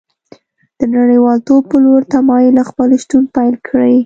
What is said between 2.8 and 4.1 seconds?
شتون پیل کړی